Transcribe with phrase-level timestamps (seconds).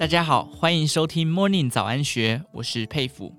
[0.00, 3.34] 大家好，欢迎收听 Morning 早安学，我是佩服。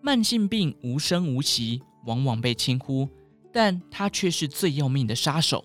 [0.00, 3.06] 慢性病无声无息，往往被轻忽，
[3.52, 5.62] 但它却是最要命的杀手。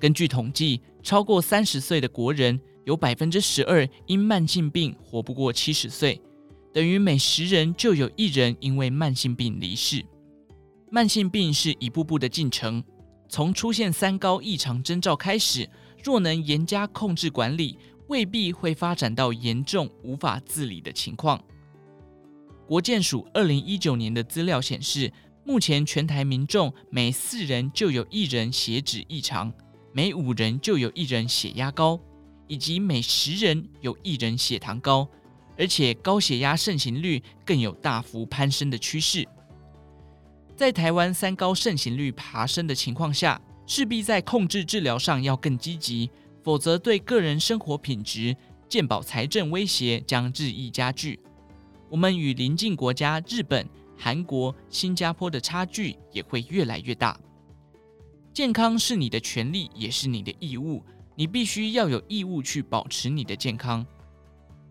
[0.00, 6.18] 根据统计，超过三十岁的国人有百分之十二因慢性病活不过七十岁，
[6.72, 10.02] 等于每十人就有一人因为慢性病离世。
[10.90, 12.82] 慢性病是一步步的进程，
[13.28, 15.68] 从出现三高异常征兆开始，
[16.02, 17.78] 若能严加控制管理。
[18.08, 21.42] 未必会发展到严重无法自理的情况。
[22.66, 25.12] 国健署二零一九年的资料显示，
[25.44, 29.52] 目前全台民众每四人就有一人血脂异常，
[29.92, 32.00] 每五人就有一人血压高，
[32.48, 35.08] 以及每十人有一人血糖高，
[35.56, 39.26] 而且高血压盛行率更有大幅攀升的趋势。
[40.56, 46.10] 在台湾三高盛行率爬升的情况下，势必在控制治疗上要更积极。
[46.46, 48.36] 否则，对个人生活品质、
[48.68, 51.18] 健保财政威胁将日益加剧。
[51.90, 57.18] 我们与邻近国家日本、韩国、新加坡的差距也会越来越大。
[58.32, 60.84] 健康是你的权利，也是你的义务，
[61.16, 63.84] 你必须要有义务去保持你的健康。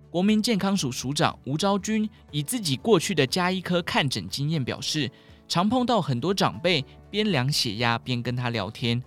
[0.10, 5.12] 国民健康署署长吴昭君以自己过去的家医科看诊经验表示，
[5.45, 9.04] 常碰到很多长辈边量血压边跟他聊天，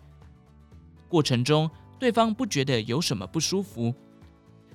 [1.09, 3.93] 过程中，对方不觉得有什么不舒服，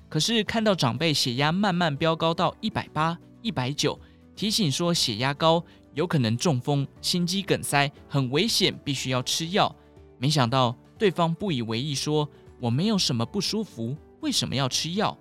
[0.09, 3.99] 可是看到长辈血压慢慢飙高到一百八、一百九，
[4.35, 5.63] 提醒说血压高
[5.93, 9.73] 有可能中风、心肌梗塞，很危险，必须要吃药。
[10.17, 12.27] 没想到对方不以为意，说
[12.59, 15.17] ：“我没有什么不舒服，为什么要吃药？”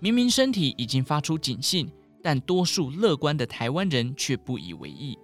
[0.00, 1.90] 明明身体已经发出警讯，
[2.22, 5.18] 但多数乐观的台湾人却不以为意。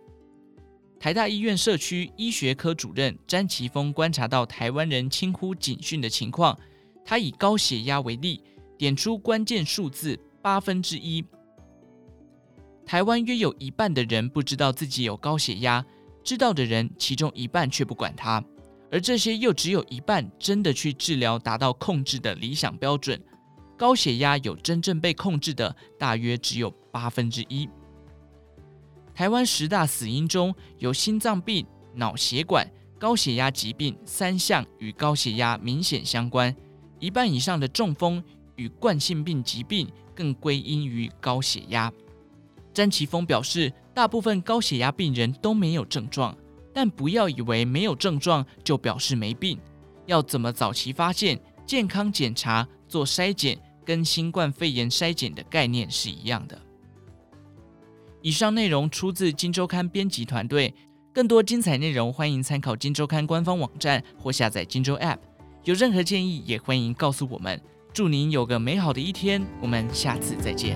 [1.04, 6.58] 台大医院社区医学科主任詹奇峰观察到台湾人轻忽警讯的情况，
[7.04, 8.42] 他以高血压为例，
[8.78, 11.22] 点出关键数字八分之一。
[12.86, 15.84] 台湾约有一半的人不知道自己有高血压，
[16.24, 18.42] 知道的人其中一半却不管它，
[18.90, 23.22] 而这些又只有一半真的去治疗，达到控制的理想标准。
[23.76, 27.68] 高血压有真正被控制的，大约只有八分之一。
[29.14, 31.64] 台湾十大死因中有心脏病、
[31.94, 36.54] 脑血管、高血压疾病三项与高血压明显相关，
[36.98, 38.22] 一半以上的中风
[38.56, 41.92] 与冠心病疾病更归因于高血压。
[42.72, 46.36] 詹奇峰表示，大部分高血压病人都没有症状，
[46.72, 49.60] 但不要以为没有症状就表示没病，
[50.06, 56.60] 要怎么早期发现、健康检查、做筛检，跟新冠肺炎筛检的概念是一样的。
[58.24, 60.72] 以上内容出自《金周刊》编辑团队，
[61.12, 65.16] 更多精彩内容欢迎参考《金周刊》官方网站或下载《金周 App》。
[65.64, 67.60] 有任何建议也欢迎告诉我们。
[67.92, 70.74] 祝您有个美好的一天，我们下次再见。